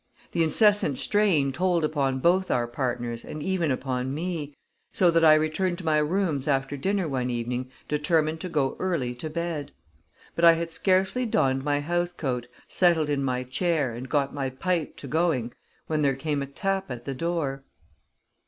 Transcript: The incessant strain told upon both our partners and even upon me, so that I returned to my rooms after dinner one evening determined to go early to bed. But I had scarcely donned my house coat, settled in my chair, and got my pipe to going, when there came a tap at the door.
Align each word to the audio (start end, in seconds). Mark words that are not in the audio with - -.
The 0.31 0.43
incessant 0.43 0.97
strain 0.97 1.51
told 1.51 1.85
upon 1.85 2.21
both 2.21 2.49
our 2.49 2.65
partners 2.65 3.23
and 3.23 3.43
even 3.43 3.69
upon 3.69 4.15
me, 4.15 4.55
so 4.91 5.11
that 5.11 5.23
I 5.23 5.35
returned 5.35 5.77
to 5.77 5.85
my 5.85 5.99
rooms 5.99 6.47
after 6.47 6.75
dinner 6.75 7.07
one 7.07 7.29
evening 7.29 7.69
determined 7.87 8.41
to 8.41 8.49
go 8.49 8.75
early 8.79 9.13
to 9.13 9.29
bed. 9.29 9.73
But 10.33 10.43
I 10.43 10.53
had 10.53 10.71
scarcely 10.71 11.27
donned 11.27 11.63
my 11.63 11.81
house 11.81 12.13
coat, 12.13 12.47
settled 12.67 13.11
in 13.11 13.23
my 13.23 13.43
chair, 13.43 13.93
and 13.93 14.09
got 14.09 14.33
my 14.33 14.49
pipe 14.49 14.95
to 14.97 15.07
going, 15.07 15.53
when 15.85 16.01
there 16.01 16.15
came 16.15 16.41
a 16.41 16.47
tap 16.47 16.89
at 16.89 17.05
the 17.05 17.13
door. 17.13 17.63